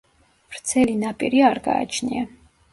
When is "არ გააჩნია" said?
1.53-2.27